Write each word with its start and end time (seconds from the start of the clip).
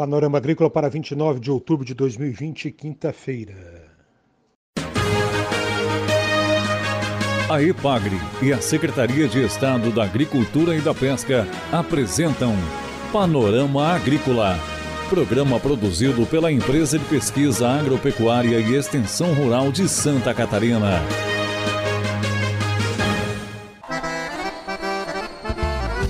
Panorama 0.00 0.38
Agrícola 0.38 0.70
para 0.70 0.88
29 0.88 1.38
de 1.40 1.50
outubro 1.50 1.84
de 1.84 1.92
2020, 1.92 2.70
quinta-feira. 2.70 3.84
A 7.50 7.62
EPAGRE 7.62 8.16
e 8.40 8.50
a 8.50 8.62
Secretaria 8.62 9.28
de 9.28 9.44
Estado 9.44 9.90
da 9.90 10.04
Agricultura 10.04 10.74
e 10.74 10.80
da 10.80 10.94
Pesca 10.94 11.46
apresentam 11.70 12.54
Panorama 13.12 13.88
Agrícola, 13.88 14.58
programa 15.10 15.60
produzido 15.60 16.24
pela 16.24 16.50
Empresa 16.50 16.98
de 16.98 17.04
Pesquisa 17.04 17.68
Agropecuária 17.68 18.58
e 18.58 18.74
Extensão 18.74 19.34
Rural 19.34 19.70
de 19.70 19.86
Santa 19.86 20.32
Catarina. 20.32 21.02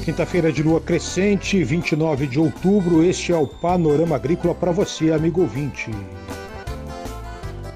Quinta-feira 0.05 0.51
de 0.51 0.63
lua 0.63 0.81
crescente, 0.81 1.63
29 1.63 2.27
de 2.27 2.41
outubro, 2.41 3.05
este 3.05 3.33
é 3.33 3.37
o 3.37 3.47
Panorama 3.47 4.17
Agrícola 4.17 4.55
para 4.55 4.73
você, 4.73 5.13
amigo 5.13 5.43
ouvinte. 5.43 5.91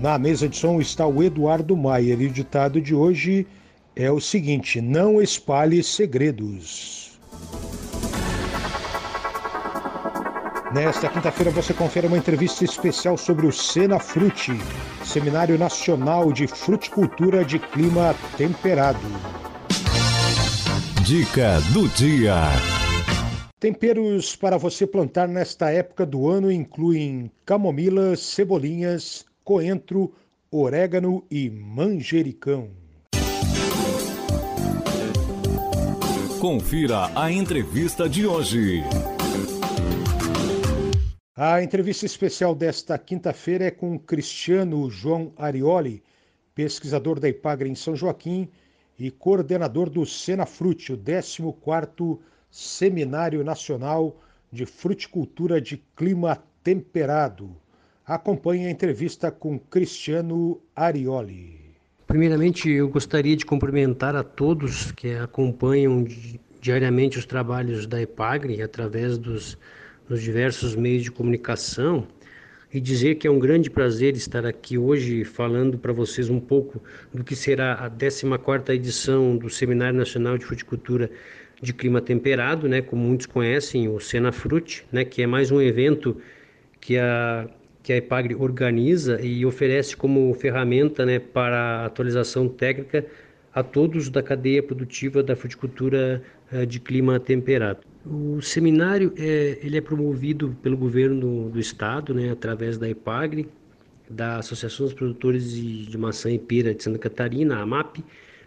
Na 0.00 0.18
mesa 0.18 0.48
de 0.48 0.56
som 0.56 0.80
está 0.80 1.06
o 1.06 1.22
Eduardo 1.22 1.76
Maier 1.76 2.20
e 2.22 2.26
o 2.26 2.30
ditado 2.30 2.80
de 2.80 2.94
hoje 2.94 3.46
é 3.94 4.10
o 4.10 4.20
seguinte: 4.20 4.80
não 4.80 5.20
espalhe 5.20 5.82
segredos. 5.82 7.20
Nesta 10.72 11.08
quinta-feira 11.08 11.50
você 11.50 11.74
confere 11.74 12.06
uma 12.06 12.18
entrevista 12.18 12.64
especial 12.64 13.18
sobre 13.18 13.46
o 13.46 13.52
Sena 13.52 14.00
Frute, 14.00 14.58
Seminário 15.04 15.58
Nacional 15.58 16.32
de 16.32 16.46
Fruticultura 16.46 17.44
de 17.44 17.58
Clima 17.58 18.14
Temperado. 18.36 19.43
Dica 21.04 21.60
do 21.74 21.86
dia. 21.90 22.34
Temperos 23.60 24.34
para 24.34 24.56
você 24.56 24.86
plantar 24.86 25.28
nesta 25.28 25.70
época 25.70 26.06
do 26.06 26.26
ano 26.26 26.50
incluem 26.50 27.30
camomila, 27.44 28.16
cebolinhas, 28.16 29.26
coentro, 29.44 30.14
orégano 30.50 31.22
e 31.30 31.50
manjericão. 31.50 32.70
Confira 36.40 37.10
a 37.14 37.30
entrevista 37.30 38.08
de 38.08 38.26
hoje. 38.26 38.82
A 41.36 41.62
entrevista 41.62 42.06
especial 42.06 42.54
desta 42.54 42.96
quinta-feira 42.96 43.66
é 43.66 43.70
com 43.70 43.98
Cristiano 43.98 44.88
João 44.88 45.34
Arioli, 45.36 46.02
pesquisador 46.54 47.20
da 47.20 47.28
Ipagre 47.28 47.68
em 47.68 47.74
São 47.74 47.94
Joaquim 47.94 48.48
e 48.98 49.10
coordenador 49.10 49.90
do 49.90 50.06
Senafrute, 50.06 50.92
o 50.92 50.98
14º 50.98 52.18
Seminário 52.50 53.42
Nacional 53.42 54.20
de 54.52 54.64
Fruticultura 54.64 55.60
de 55.60 55.82
Clima 55.96 56.42
Temperado. 56.62 57.50
Acompanhe 58.06 58.66
a 58.66 58.70
entrevista 58.70 59.30
com 59.30 59.58
Cristiano 59.58 60.60
Arioli. 60.76 61.58
Primeiramente, 62.06 62.70
eu 62.70 62.88
gostaria 62.88 63.36
de 63.36 63.44
cumprimentar 63.44 64.14
a 64.14 64.22
todos 64.22 64.92
que 64.92 65.14
acompanham 65.14 66.06
diariamente 66.60 67.18
os 67.18 67.26
trabalhos 67.26 67.86
da 67.86 68.00
EPAGRE 68.00 68.62
através 68.62 69.18
dos, 69.18 69.58
dos 70.08 70.22
diversos 70.22 70.76
meios 70.76 71.02
de 71.02 71.10
comunicação 71.10 72.06
e 72.74 72.80
dizer 72.80 73.14
que 73.14 73.28
é 73.28 73.30
um 73.30 73.38
grande 73.38 73.70
prazer 73.70 74.16
estar 74.16 74.44
aqui 74.44 74.76
hoje 74.76 75.22
falando 75.22 75.78
para 75.78 75.92
vocês 75.92 76.28
um 76.28 76.40
pouco 76.40 76.82
do 77.12 77.22
que 77.22 77.36
será 77.36 77.74
a 77.74 77.88
14ª 77.88 78.74
edição 78.74 79.36
do 79.36 79.48
Seminário 79.48 79.96
Nacional 79.96 80.36
de 80.36 80.44
Fruticultura 80.44 81.08
de 81.62 81.72
Clima 81.72 82.00
Temperado, 82.00 82.68
né, 82.68 82.82
como 82.82 83.00
muitos 83.00 83.26
conhecem, 83.26 83.88
o 83.88 84.00
Senafrute, 84.00 84.84
né, 84.90 85.04
que 85.04 85.22
é 85.22 85.26
mais 85.26 85.52
um 85.52 85.62
evento 85.62 86.20
que 86.80 86.98
a 86.98 87.48
que 87.80 87.92
a 87.92 87.98
EPAGRE 87.98 88.34
organiza 88.34 89.20
e 89.20 89.44
oferece 89.44 89.94
como 89.94 90.32
ferramenta 90.32 91.04
né, 91.04 91.18
para 91.18 91.84
atualização 91.84 92.48
técnica 92.48 93.04
a 93.54 93.62
todos 93.62 94.08
da 94.08 94.22
cadeia 94.22 94.62
produtiva 94.62 95.22
da 95.22 95.36
fruticultura 95.36 96.22
de 96.64 96.78
clima 96.78 97.18
temperado. 97.18 97.80
O 98.06 98.42
seminário 98.42 99.12
é, 99.16 99.58
ele 99.62 99.78
é 99.78 99.80
promovido 99.80 100.54
pelo 100.62 100.76
governo 100.76 101.48
do 101.48 101.58
estado, 101.58 102.12
né, 102.12 102.30
através 102.30 102.76
da 102.76 102.88
EPAGRE, 102.88 103.48
da 104.08 104.38
Associação 104.38 104.84
dos 104.86 104.94
Produtores 104.94 105.52
de, 105.52 105.96
Maçã 105.96 106.30
e 106.30 106.38
Pera 106.38 106.74
de 106.74 106.82
Santa 106.82 106.98
Catarina, 106.98 107.56
a 107.56 107.62
AMAP, 107.62 108.04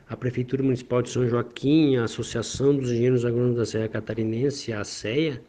a 0.07 0.15
Prefeitura 0.15 0.61
Municipal 0.61 1.01
de 1.01 1.09
São 1.09 1.27
Joaquim, 1.27 1.97
a 1.97 2.03
Associação 2.03 2.75
dos 2.75 2.91
Engenheiros 2.91 3.25
Agrônomos 3.25 3.57
da 3.57 3.65
Serra 3.65 3.87
Catarinense, 3.87 4.71
a 4.71 4.81
ASEA, 4.81 5.41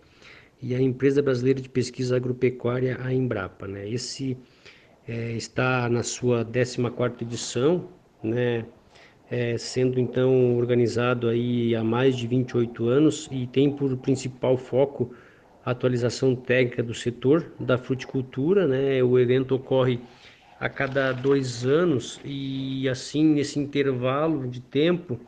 e 0.61 0.75
a 0.75 0.81
Empresa 0.81 1.23
Brasileira 1.23 1.61
de 1.61 1.69
Pesquisa 1.69 2.17
Agropecuária, 2.17 2.99
a 3.01 3.13
Embrapa. 3.13 3.69
Né? 3.69 3.89
Esse 3.89 4.37
é, 5.07 5.33
está 5.33 5.89
na 5.89 6.03
sua 6.03 6.45
14ª 6.45 7.23
edição, 7.23 7.89
né? 8.23 8.65
É, 9.31 9.59
sendo 9.59 10.01
então 10.01 10.57
organizado 10.57 11.29
aí 11.29 11.75
há 11.77 11.85
mais 11.85 12.17
de 12.17 12.27
28 12.27 12.89
anos 12.89 13.29
e 13.31 13.47
tem 13.47 13.71
por 13.71 13.95
principal 13.99 14.57
foco 14.57 15.15
a 15.65 15.73
atualização 15.73 16.35
técnica 16.35 16.83
do 16.83 16.95
setor 16.95 17.53
da 17.61 17.77
fruticultura. 17.77 18.67
Né? 18.67 19.03
O 19.03 19.19
evento 19.19 19.55
ocorre 19.55 20.01
a 20.59 20.69
cada 20.69 21.13
dois 21.13 21.67
anos 21.67 22.21
e 22.25 22.89
assim 22.89 23.25
nesse 23.35 23.59
intervalo 23.59 24.49
de 24.49 24.61
tempo 24.61 25.21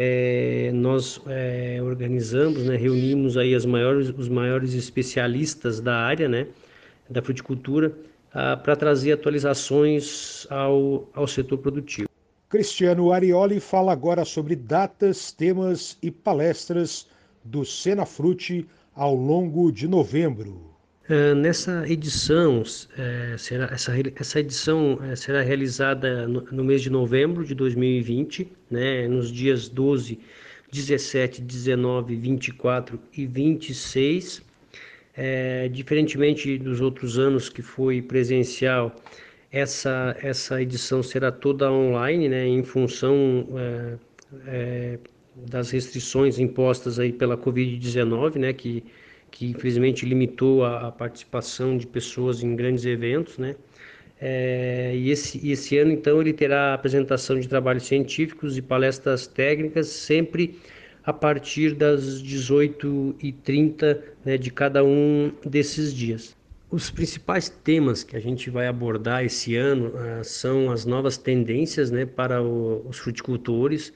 é, 0.00 0.70
nós 0.72 1.20
é, 1.26 1.80
organizamos, 1.82 2.64
né, 2.66 2.76
reunimos 2.76 3.36
aí 3.36 3.52
as 3.52 3.66
maiores, 3.66 4.10
os 4.16 4.28
maiores 4.28 4.72
especialistas 4.74 5.80
da 5.80 5.96
área, 5.96 6.28
né, 6.28 6.46
da 7.10 7.20
fruticultura, 7.20 7.92
ah, 8.32 8.56
para 8.56 8.76
trazer 8.76 9.10
atualizações 9.10 10.46
ao, 10.50 11.08
ao 11.12 11.26
setor 11.26 11.58
produtivo. 11.58 12.07
Cristiano 12.48 13.12
Arioli 13.12 13.60
fala 13.60 13.92
agora 13.92 14.24
sobre 14.24 14.56
datas, 14.56 15.30
temas 15.30 15.98
e 16.02 16.10
palestras 16.10 17.06
do 17.44 17.62
Senafrute 17.62 18.66
ao 18.94 19.14
longo 19.14 19.70
de 19.70 19.86
novembro. 19.86 20.74
Uh, 21.10 21.34
nessa 21.34 21.84
edição, 21.86 22.62
uh, 22.62 23.38
será, 23.38 23.66
essa, 23.66 23.92
essa 24.16 24.40
edição 24.40 24.94
uh, 24.94 25.14
será 25.14 25.42
realizada 25.42 26.26
no, 26.26 26.40
no, 26.50 26.64
mês 26.64 26.80
de 26.80 26.88
novembro 26.88 27.44
de 27.44 27.54
2020, 27.54 28.50
né, 28.70 29.06
nos 29.06 29.30
dias 29.30 29.68
12, 29.68 30.18
17, 30.72 31.42
19, 31.42 32.16
24 32.16 32.98
e 33.14 33.26
26. 33.26 34.42
diferentemente 35.70 36.56
dos 36.58 36.80
outros 36.80 37.18
anos 37.18 37.48
que 37.50 37.60
foi 37.60 38.00
presencial, 38.00 38.94
essa, 39.50 40.16
essa 40.22 40.60
edição 40.62 41.02
será 41.02 41.32
toda 41.32 41.70
online, 41.72 42.28
né, 42.28 42.46
em 42.46 42.62
função 42.62 43.46
das 45.34 45.70
restrições 45.70 46.38
impostas 46.38 46.98
aí 46.98 47.12
pela 47.12 47.36
Covid-19, 47.36 48.36
né, 48.36 48.52
que 48.52 48.84
que 49.30 49.46
infelizmente 49.46 50.06
limitou 50.06 50.64
a, 50.64 50.88
a 50.88 50.92
participação 50.92 51.76
de 51.76 51.86
pessoas 51.86 52.42
em 52.42 52.56
grandes 52.56 52.84
eventos, 52.84 53.38
né? 53.38 53.56
É, 54.20 54.92
e 54.96 55.10
esse, 55.10 55.48
esse 55.48 55.78
ano, 55.78 55.92
então, 55.92 56.20
ele 56.20 56.32
terá 56.32 56.74
apresentação 56.74 57.38
de 57.38 57.48
trabalhos 57.48 57.84
científicos 57.84 58.56
e 58.58 58.62
palestras 58.62 59.26
técnicas, 59.28 59.88
sempre 59.88 60.58
a 61.04 61.12
partir 61.12 61.74
das 61.74 62.22
18h30 62.22 64.02
né, 64.24 64.36
de 64.36 64.50
cada 64.50 64.84
um 64.84 65.32
desses 65.44 65.94
dias. 65.94 66.36
Os 66.70 66.90
principais 66.90 67.48
temas 67.48 68.04
que 68.04 68.14
a 68.14 68.20
gente 68.20 68.50
vai 68.50 68.66
abordar 68.66 69.24
esse 69.24 69.56
ano 69.56 69.88
uh, 69.88 70.22
são 70.22 70.70
as 70.70 70.84
novas 70.84 71.16
tendências 71.16 71.90
né, 71.90 72.04
para 72.04 72.42
o, 72.42 72.86
os 72.86 72.98
fruticultores, 72.98 73.90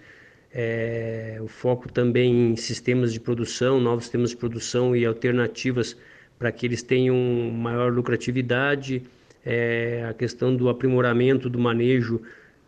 é, 0.51 1.39
o 1.43 1.49
foco 1.49 1.93
também 1.93 2.53
em 2.53 2.57
sistemas 2.57 3.13
de 3.13 3.21
produção, 3.21 3.79
novos 3.79 4.05
sistemas 4.05 4.31
de 4.31 4.37
produção 4.39 4.97
e 4.97 5.05
alternativas 5.05 5.97
para 6.39 6.51
que 6.51 6.65
eles 6.65 6.83
tenham 6.83 7.15
maior 7.51 7.93
lucratividade, 7.93 9.03
é, 9.45 10.07
a 10.09 10.15
questão 10.15 10.57
do 10.57 10.71
aprimoramento 10.71 11.51
do 11.51 11.59
manejo 11.59 12.23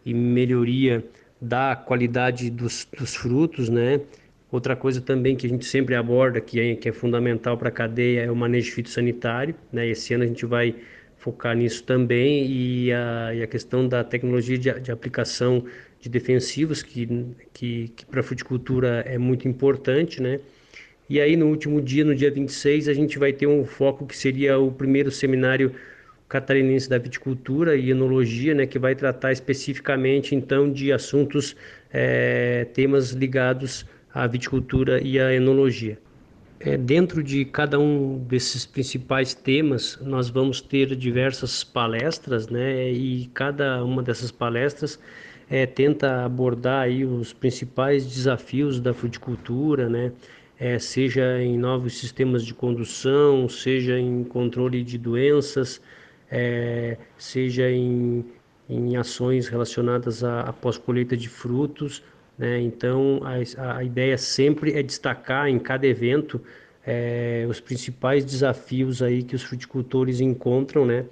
e 0.05 0.12
melhoria 0.12 1.03
da 1.41 1.77
qualidade 1.77 2.50
dos, 2.50 2.87
dos 2.99 3.15
frutos, 3.15 3.71
né? 3.71 4.00
Outra 4.55 4.77
coisa 4.77 5.01
também 5.01 5.35
que 5.35 5.49
a 5.49 5.51
gente 5.51 5.65
sempre 5.65 5.97
aborda, 5.97 6.41
que 6.41 6.61
é, 6.61 6.77
que 6.77 6.89
é 6.89 6.93
fundamental 6.93 7.59
para 7.59 7.71
a 7.71 7.73
cadeia, 7.73 8.21
é 8.21 8.31
o 8.31 8.37
manejo 8.37 8.71
fitossanitário. 8.71 9.53
Né? 9.73 9.89
Esse 9.89 10.15
ano 10.15 10.23
a 10.23 10.29
gente 10.29 10.47
vai 10.47 10.77
focar 11.17 11.56
nisso 11.56 11.83
também 11.83 12.47
e 12.47 12.93
a, 12.93 13.35
e 13.35 13.43
a 13.43 13.49
questão 13.49 13.89
da 13.89 14.05
tecnologia 14.05 14.56
de, 14.56 14.73
de 14.79 14.93
aplicação 14.93 15.65
de 15.99 16.09
defensivos, 16.09 16.85
que, 16.85 17.35
que, 17.53 17.89
que 17.97 18.06
para 18.06 18.21
a 18.21 18.23
fruticultura 18.23 19.03
é 19.05 19.19
muito 19.19 19.49
importante, 19.49 20.23
né? 20.23 20.39
E 21.11 21.21
aí 21.21 21.37
no 21.37 21.49
último 21.49 21.83
dia, 21.83 22.05
no 22.05 22.15
dia 22.15 22.31
26, 22.31 22.87
a 22.87 22.95
gente 22.95 23.19
vai 23.19 23.33
ter 23.33 23.49
um 23.49 23.65
foco 23.65 24.07
que 24.07 24.17
seria 24.17 24.57
o 24.57 24.71
primeiro 24.71 25.11
seminário 25.11 25.75
catarinense 26.29 26.89
da 26.89 26.97
viticultura 26.97 27.75
e 27.75 27.91
enologia, 27.91 28.55
né, 28.55 28.67
que 28.67 28.79
vai 28.79 28.95
tratar 28.95 29.33
especificamente 29.33 30.33
então 30.33 30.71
de 30.71 30.93
assuntos, 30.93 31.57
é, 31.93 32.67
temas 32.73 33.11
ligados 33.11 33.85
à 34.14 34.26
viticultura 34.26 35.02
e 35.02 35.19
à 35.19 35.34
enologia. 35.34 35.99
É, 36.61 36.78
dentro 36.78 37.22
de 37.22 37.44
cada 37.44 37.78
um 37.78 38.19
desses 38.28 38.64
principais 38.64 39.34
temas, 39.34 39.99
nós 40.00 40.31
vamos 40.31 40.61
ter 40.61 40.94
diversas 40.96 41.64
palestras, 41.64 42.49
né? 42.49 42.90
E 42.90 43.28
cada 43.34 43.84
uma 43.84 44.02
dessas 44.02 44.31
palestras 44.31 44.99
é, 45.50 45.66
tenta 45.66 46.25
abordar 46.25 46.84
aí 46.84 47.05
os 47.05 47.32
principais 47.32 48.06
desafios 48.06 48.81
da 48.81 48.94
fruticultura, 48.94 49.88
né? 49.88 50.12
É, 50.58 50.78
seja 50.78 51.43
em 51.43 51.58
novos 51.58 51.99
sistemas 51.99 52.46
de 52.46 52.55
condução, 52.55 53.49
seja 53.49 53.99
em 53.99 54.22
controle 54.22 54.84
de 54.84 54.96
doenças, 54.96 55.82
é, 56.31 56.96
seja 57.19 57.69
em, 57.70 58.25
em 58.70 58.96
ações 58.96 59.49
relacionadas 59.49 60.22
à 60.25 60.52
pós-colheita 60.52 61.16
de 61.16 61.28
frutos, 61.28 62.02
né? 62.39 62.61
Então, 62.61 63.21
a, 63.23 63.77
a 63.77 63.85
ideia 63.85 64.19
sempre 64.19 64.73
é 64.73 64.83
destacar 64.83 65.49
em 65.49 65.59
cada 65.59 65.87
evento 65.87 66.41
é, 66.87 67.47
os 67.49 67.61
principais 67.61 68.25
desafios 68.25 69.03
aí 69.03 69.23
que 69.23 69.35
os 69.35 69.43
fruticultores 69.43 70.21
encontram, 70.21 70.85
né? 70.85 71.07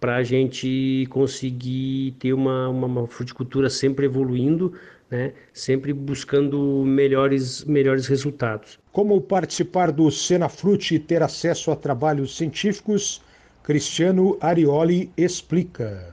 Para 0.00 0.16
a 0.16 0.22
gente 0.22 1.06
conseguir 1.10 2.16
ter 2.18 2.32
uma, 2.32 2.68
uma, 2.68 2.86
uma, 2.86 3.06
fruticultura 3.06 3.70
sempre 3.70 4.06
evoluindo, 4.06 4.72
né? 5.10 5.32
Sempre 5.52 5.92
buscando 5.92 6.84
melhores, 6.84 7.64
melhores 7.64 8.06
resultados. 8.06 8.78
Como 8.90 9.20
participar 9.20 9.92
do 9.92 10.10
Senafrute 10.10 10.94
e 10.94 10.98
ter 10.98 11.22
acesso 11.22 11.70
a 11.70 11.76
trabalhos 11.76 12.36
científicos? 12.36 13.20
Cristiano 13.62 14.36
Arioli 14.40 15.10
explica. 15.16 16.12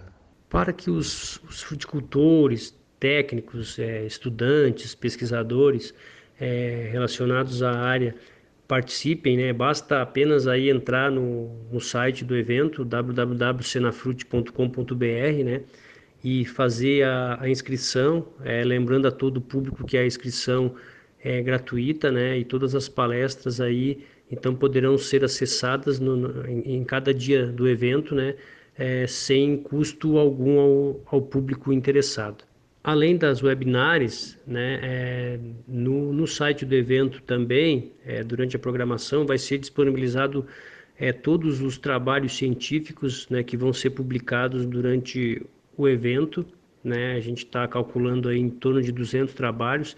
Para 0.50 0.74
que 0.74 0.90
os, 0.90 1.40
os 1.48 1.62
fruticultores 1.62 2.76
técnicos, 3.00 3.80
é, 3.80 4.06
estudantes, 4.06 4.94
pesquisadores 4.96 5.94
é, 6.40 6.90
relacionados 6.92 7.64
à 7.64 7.72
área 7.72 8.16
participem, 8.68 9.36
né? 9.36 9.52
Basta 9.52 10.02
apenas 10.02 10.48
aí 10.48 10.70
entrar 10.70 11.12
no, 11.12 11.50
no 11.72 11.80
site 11.80 12.24
do 12.24 12.38
evento 12.38 12.86
www.senafrute.com.br, 12.86 15.44
né? 15.44 15.64
E 16.24 16.46
fazer 16.46 17.04
a, 17.04 17.42
a 17.42 17.50
inscrição, 17.50 18.28
é, 18.44 18.64
lembrando 18.64 19.08
a 19.08 19.12
todo 19.12 19.38
o 19.38 19.42
público 19.42 19.84
que 19.86 19.98
a 19.98 20.06
inscrição 20.06 20.76
é 21.20 21.42
gratuita, 21.42 22.12
né? 22.12 22.38
E 22.38 22.46
todas 22.46 22.76
as 22.76 22.88
palestras 22.88 23.60
aí 23.60 24.06
então 24.32 24.56
poderão 24.56 24.98
ser 24.98 25.26
acessadas 25.26 26.00
no, 26.00 26.16
no, 26.16 26.48
em, 26.48 26.84
cada 26.84 27.14
dia 27.14 27.48
do 27.48 27.68
evento, 27.68 28.14
né? 28.14 28.36
É, 28.78 29.08
sem 29.08 29.58
custo 29.58 30.18
algum 30.18 30.60
ao, 30.60 31.02
ao 31.08 31.22
público 31.22 31.74
interessado. 31.74 32.46
Além 32.84 33.18
das 33.18 33.44
webinárias, 33.44 34.38
né, 34.48 34.80
é, 34.82 35.40
no, 35.68 36.14
no, 36.14 36.26
site 36.26 36.66
do 36.66 36.74
evento 36.74 37.22
também, 37.24 37.92
é, 38.06 38.24
durante 38.24 38.56
a 38.56 38.60
programação, 38.60 39.26
vai 39.26 39.38
ser 39.38 39.58
disponibilizado 39.58 40.48
é, 40.98 41.12
todos 41.12 41.62
os 41.62 41.78
trabalhos 41.78 42.38
científicos 42.38 43.28
né, 43.30 43.44
que 43.44 43.58
vão 43.58 43.74
ser 43.74 43.90
publicados 43.90 44.66
durante 44.66 45.42
o 45.78 45.90
evento. 45.90 46.46
Né, 46.82 47.16
a 47.16 47.20
gente 47.20 47.40
está 47.40 47.68
calculando 47.68 48.30
aí 48.30 48.40
em 48.40 48.50
torno 48.50 48.82
de 48.82 48.94
200 48.94 49.34
trabalhos. 49.34 49.98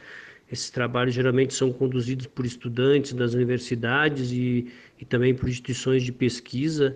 Esses 0.51 0.71
trabalhos 0.71 1.13
geralmente 1.13 1.53
são 1.53 1.71
conduzidos 1.71 2.25
por 2.25 2.45
estudantes 2.47 3.13
das 3.13 3.35
universidades 3.35 4.31
e, 4.31 4.71
e 4.99 5.05
também 5.05 5.35
por 5.35 5.47
instituições 5.47 6.01
de 6.03 6.11
pesquisa, 6.11 6.95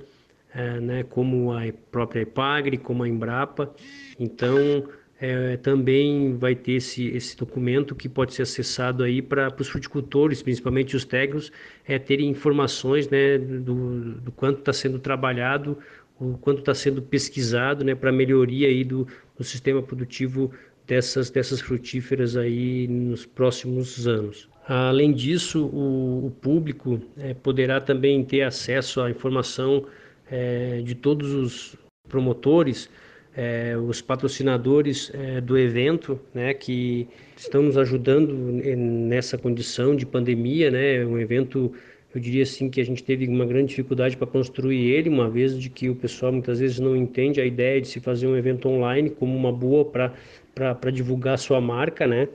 é, 0.51 0.79
né, 0.79 1.03
como 1.03 1.53
a 1.53 1.61
própria 1.91 2.21
EPAGRE, 2.21 2.77
como 2.79 3.03
a 3.03 3.07
Embrapa. 3.07 3.73
Então, 4.19 4.87
é, 5.19 5.55
também 5.57 6.35
vai 6.35 6.55
ter 6.55 6.73
esse, 6.73 7.07
esse 7.07 7.37
documento 7.37 7.95
que 7.95 8.09
pode 8.09 8.33
ser 8.33 8.41
acessado 8.41 9.03
aí 9.03 9.21
para 9.21 9.53
os 9.59 9.67
fruticultores, 9.67 10.41
principalmente 10.41 10.95
os 10.95 11.05
técnicos, 11.05 11.51
é, 11.85 11.97
terem 11.97 12.29
informações 12.29 13.09
né, 13.09 13.37
do, 13.37 14.15
do 14.15 14.31
quanto 14.31 14.59
está 14.59 14.73
sendo 14.73 14.99
trabalhado, 14.99 15.77
o 16.19 16.37
quanto 16.37 16.59
está 16.59 16.73
sendo 16.73 17.01
pesquisado 17.01 17.83
né, 17.83 17.95
para 17.95 18.11
melhoria 18.11 18.67
aí 18.67 18.83
do, 18.83 19.07
do 19.37 19.43
sistema 19.43 19.81
produtivo 19.81 20.51
dessas, 20.85 21.29
dessas 21.29 21.61
frutíferas 21.61 22.35
aí 22.35 22.87
nos 22.87 23.25
próximos 23.25 24.07
anos. 24.07 24.49
Além 24.67 25.13
disso, 25.13 25.65
o, 25.67 26.27
o 26.27 26.31
público 26.31 26.99
é, 27.17 27.33
poderá 27.33 27.79
também 27.79 28.23
ter 28.23 28.41
acesso 28.41 29.01
à 29.01 29.09
informação 29.09 29.85
é, 30.29 30.81
de 30.81 30.95
todos 30.95 31.31
os 31.31 31.75
promotores 32.09 32.89
é, 33.35 33.75
os 33.77 34.01
patrocinadores 34.01 35.11
é, 35.13 35.41
do 35.41 35.57
evento, 35.57 36.19
né, 36.33 36.53
que 36.53 37.07
estão 37.35 37.61
nos 37.63 37.77
ajudando 37.77 38.33
nessa 38.33 39.37
condição 39.37 39.95
de 39.95 40.05
pandemia, 40.05 40.71
né, 40.71 41.05
um 41.05 41.19
evento, 41.19 41.73
eu 42.13 42.21
diria 42.21 42.43
assim, 42.43 42.69
que 42.69 42.79
a 42.79 42.85
gente 42.85 43.03
teve 43.03 43.27
uma 43.27 43.45
grande 43.45 43.69
dificuldade 43.69 44.15
para 44.15 44.25
construir 44.25 44.89
ele, 44.89 45.09
uma 45.09 45.29
vez 45.29 45.59
de 45.59 45.69
que 45.69 45.89
o 45.89 45.95
pessoal 45.95 46.31
muitas 46.31 46.59
vezes 46.59 46.79
não 46.79 46.95
entende 46.95 47.41
a 47.41 47.45
ideia 47.45 47.81
de 47.81 47.87
se 47.89 47.99
fazer 47.99 48.25
um 48.25 48.37
evento 48.37 48.69
online 48.69 49.09
como 49.09 49.35
uma 49.35 49.51
boa 49.51 49.83
para 49.85 50.91
divulgar 50.91 51.33
a 51.33 51.37
sua 51.37 51.59
marca, 51.59 52.07
né, 52.07 52.29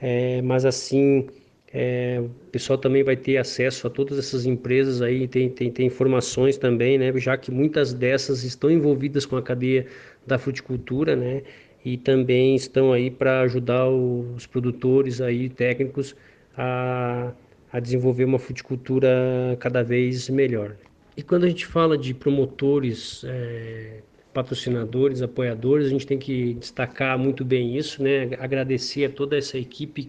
é, 0.00 0.40
mas 0.42 0.64
assim, 0.64 1.26
é, 1.72 2.18
o 2.20 2.28
pessoal 2.50 2.78
também 2.78 3.02
vai 3.02 3.16
ter 3.16 3.36
acesso 3.36 3.86
a 3.86 3.90
todas 3.90 4.18
essas 4.18 4.46
empresas 4.46 5.02
aí, 5.02 5.28
tem, 5.28 5.50
tem, 5.50 5.70
tem 5.70 5.86
informações 5.86 6.56
também, 6.56 6.96
né, 6.98 7.12
já 7.16 7.36
que 7.36 7.50
muitas 7.50 7.92
dessas 7.92 8.42
estão 8.42 8.70
envolvidas 8.70 9.26
com 9.26 9.36
a 9.36 9.42
cadeia 9.42 9.86
da 10.26 10.38
fruticultura, 10.38 11.14
né? 11.14 11.42
E 11.84 11.96
também 11.96 12.54
estão 12.56 12.92
aí 12.92 13.10
para 13.10 13.40
ajudar 13.42 13.88
os 13.88 14.46
produtores 14.46 15.20
aí 15.20 15.48
técnicos 15.48 16.14
a, 16.56 17.32
a 17.72 17.80
desenvolver 17.80 18.24
uma 18.24 18.38
fruticultura 18.38 19.56
cada 19.60 19.82
vez 19.82 20.28
melhor. 20.28 20.76
E 21.16 21.22
quando 21.22 21.44
a 21.44 21.48
gente 21.48 21.66
fala 21.66 21.96
de 21.96 22.12
promotores, 22.14 23.24
é, 23.26 24.00
patrocinadores, 24.34 25.22
apoiadores, 25.22 25.86
a 25.86 25.90
gente 25.90 26.06
tem 26.06 26.18
que 26.18 26.54
destacar 26.54 27.18
muito 27.18 27.44
bem 27.44 27.76
isso, 27.76 28.02
né? 28.02 28.30
Agradecer 28.38 29.04
a 29.04 29.10
toda 29.10 29.36
essa 29.36 29.56
equipe 29.58 30.08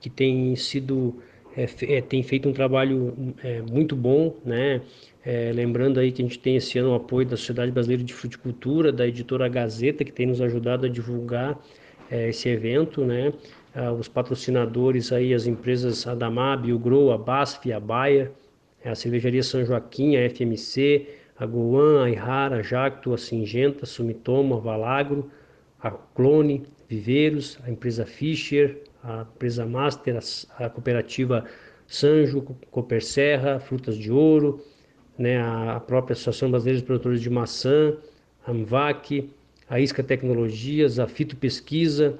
que 0.00 0.10
tem 0.10 0.54
sido 0.56 1.16
é, 1.56 1.66
é, 1.96 2.00
tem 2.02 2.22
feito 2.22 2.48
um 2.48 2.52
trabalho 2.52 3.34
é, 3.42 3.62
muito 3.62 3.96
bom, 3.96 4.36
né? 4.44 4.82
É, 5.24 5.50
lembrando 5.52 5.98
aí 5.98 6.12
que 6.12 6.22
a 6.22 6.24
gente 6.24 6.38
tem 6.38 6.56
esse 6.56 6.78
ano 6.78 6.90
o 6.90 6.94
apoio 6.94 7.26
da 7.26 7.36
Sociedade 7.36 7.72
Brasileira 7.72 8.04
de 8.04 8.12
Fruticultura, 8.12 8.92
da 8.92 9.08
editora 9.08 9.48
Gazeta, 9.48 10.04
que 10.04 10.12
tem 10.12 10.26
nos 10.26 10.40
ajudado 10.40 10.86
a 10.86 10.88
divulgar 10.88 11.58
é, 12.10 12.28
esse 12.28 12.48
evento, 12.48 13.04
né? 13.04 13.32
Ah, 13.74 13.92
os 13.92 14.08
patrocinadores 14.08 15.12
aí, 15.12 15.34
as 15.34 15.46
empresas 15.46 16.06
Adamab, 16.06 16.72
o 16.72 16.78
Grow, 16.78 17.12
a 17.12 17.18
BASF, 17.18 17.72
a 17.72 17.80
Baia, 17.80 18.32
a 18.84 18.94
Cervejaria 18.94 19.42
São 19.42 19.64
Joaquim, 19.64 20.16
a 20.16 20.30
FMC, 20.30 21.08
a 21.38 21.44
Goan, 21.44 22.04
a 22.04 22.10
Ihara, 22.10 22.56
a 22.56 22.62
Jacto, 22.62 23.12
a 23.12 23.18
Singenta, 23.18 23.84
a 23.84 23.86
Sumitomo, 23.86 24.54
a 24.56 24.60
Valagro, 24.60 25.30
a 25.78 25.90
Clone, 25.90 26.62
Viveiros, 26.88 27.58
a 27.64 27.70
empresa 27.70 28.06
Fischer, 28.06 28.78
a 29.06 29.22
empresa 29.22 29.64
Master, 29.64 30.18
a, 30.58 30.64
a 30.64 30.68
cooperativa 30.68 31.44
Sanjo, 31.86 32.42
Cooper 32.70 33.02
Serra, 33.02 33.60
Frutas 33.60 33.96
de 33.96 34.10
Ouro, 34.10 34.60
né, 35.16 35.40
a 35.40 35.80
própria 35.80 36.14
Associação 36.14 36.50
Brasileira 36.50 36.80
de 36.80 36.86
Produtores 36.86 37.20
de 37.20 37.30
Maçã, 37.30 37.96
a 38.44 38.50
AMVAC, 38.50 39.30
a 39.70 39.80
Isca 39.80 40.02
Tecnologias, 40.02 40.98
a 40.98 41.06
Fito 41.06 41.36
Pesquisa, 41.36 42.18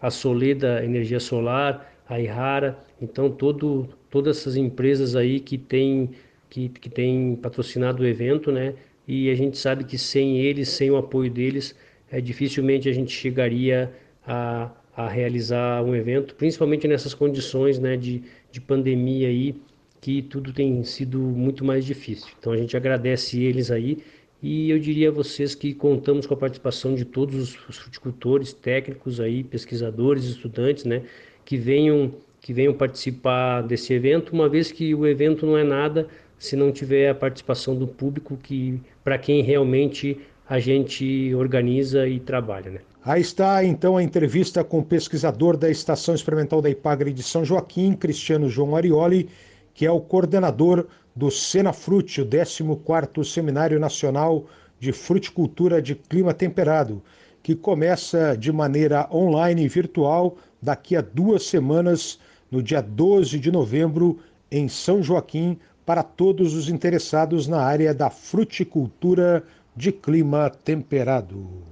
a 0.00 0.10
Soleda 0.10 0.82
Energia 0.84 1.20
Solar, 1.20 1.92
a 2.08 2.18
Ihara, 2.18 2.78
então 3.00 3.30
todo, 3.30 3.88
todas 4.10 4.38
essas 4.38 4.56
empresas 4.56 5.14
aí 5.14 5.38
que 5.38 5.58
têm 5.58 6.10
que, 6.48 6.68
que 6.68 6.90
tem 6.90 7.34
patrocinado 7.36 8.02
o 8.02 8.06
evento, 8.06 8.52
né? 8.52 8.74
E 9.08 9.30
a 9.30 9.34
gente 9.34 9.56
sabe 9.56 9.84
que 9.84 9.96
sem 9.96 10.36
eles, 10.36 10.68
sem 10.68 10.90
o 10.90 10.98
apoio 10.98 11.30
deles, 11.30 11.74
é, 12.10 12.20
dificilmente 12.20 12.90
a 12.90 12.92
gente 12.92 13.10
chegaria 13.10 13.90
a, 14.26 14.70
a 14.96 15.08
realizar 15.08 15.82
um 15.82 15.94
evento, 15.94 16.34
principalmente 16.34 16.86
nessas 16.86 17.14
condições 17.14 17.78
né, 17.78 17.96
de, 17.96 18.22
de 18.50 18.60
pandemia 18.60 19.28
aí, 19.28 19.54
que 20.00 20.20
tudo 20.22 20.52
tem 20.52 20.82
sido 20.84 21.18
muito 21.18 21.64
mais 21.64 21.84
difícil. 21.84 22.28
Então 22.38 22.52
a 22.52 22.56
gente 22.56 22.76
agradece 22.76 23.40
eles 23.40 23.70
aí 23.70 23.98
e 24.42 24.70
eu 24.70 24.78
diria 24.78 25.08
a 25.08 25.12
vocês 25.12 25.54
que 25.54 25.72
contamos 25.72 26.26
com 26.26 26.34
a 26.34 26.36
participação 26.36 26.94
de 26.94 27.04
todos 27.04 27.56
os 27.68 27.76
fruticultores, 27.76 28.52
técnicos 28.52 29.20
aí, 29.20 29.44
pesquisadores, 29.44 30.24
estudantes, 30.24 30.84
né, 30.84 31.02
que 31.44 31.56
venham 31.56 32.12
que 32.40 32.52
venham 32.52 32.74
participar 32.74 33.62
desse 33.62 33.94
evento, 33.94 34.32
uma 34.32 34.48
vez 34.48 34.72
que 34.72 34.92
o 34.96 35.06
evento 35.06 35.46
não 35.46 35.56
é 35.56 35.62
nada 35.62 36.08
se 36.36 36.56
não 36.56 36.72
tiver 36.72 37.08
a 37.08 37.14
participação 37.14 37.76
do 37.76 37.86
público 37.86 38.36
que 38.36 38.80
para 39.04 39.16
quem 39.16 39.42
realmente 39.44 40.18
a 40.48 40.58
gente 40.58 41.32
organiza 41.36 42.08
e 42.08 42.18
trabalha, 42.18 42.72
né? 42.72 42.80
Aí 43.04 43.20
está 43.20 43.64
então 43.64 43.96
a 43.96 44.02
entrevista 44.02 44.62
com 44.62 44.78
o 44.78 44.84
pesquisador 44.84 45.56
da 45.56 45.68
Estação 45.68 46.14
Experimental 46.14 46.62
da 46.62 46.70
Ipagre 46.70 47.12
de 47.12 47.20
São 47.20 47.44
Joaquim, 47.44 47.94
Cristiano 47.94 48.48
João 48.48 48.76
Arioli, 48.76 49.28
que 49.74 49.84
é 49.84 49.90
o 49.90 50.00
coordenador 50.00 50.86
do 51.14 51.28
Senafrute, 51.28 52.22
o 52.22 52.26
14º 52.26 53.24
Seminário 53.24 53.80
Nacional 53.80 54.46
de 54.78 54.92
Fruticultura 54.92 55.82
de 55.82 55.96
Clima 55.96 56.32
Temperado, 56.32 57.02
que 57.42 57.56
começa 57.56 58.36
de 58.36 58.52
maneira 58.52 59.08
online 59.12 59.64
e 59.64 59.68
virtual 59.68 60.36
daqui 60.62 60.94
a 60.94 61.00
duas 61.00 61.44
semanas, 61.44 62.20
no 62.52 62.62
dia 62.62 62.80
12 62.80 63.36
de 63.40 63.50
novembro, 63.50 64.20
em 64.48 64.68
São 64.68 65.02
Joaquim 65.02 65.58
para 65.84 66.04
todos 66.04 66.54
os 66.54 66.68
interessados 66.68 67.48
na 67.48 67.62
área 67.62 67.92
da 67.92 68.10
fruticultura 68.10 69.42
de 69.74 69.90
clima 69.90 70.48
temperado. 70.48 71.71